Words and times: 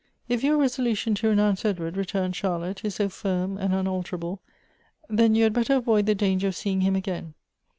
"If 0.27 0.43
your 0.43 0.57
resolution 0.57 1.13
to 1.13 1.29
renounce 1.29 1.63
Edward," 1.63 1.95
returned 1.95 2.35
Charlotte," 2.35 2.83
is 2.83 2.95
so 2.95 3.07
firm 3.07 3.59
and 3.59 3.71
unalterable, 3.71 4.41
then 5.07 5.35
you 5.35 5.43
had 5.43 5.53
better 5.53 5.75
avoid 5.75 6.07
the 6.07 6.15
danger 6.15 6.47
of 6.47 6.55
seeing 6.55 6.81
him 6.81 6.95
again. 6.95 7.35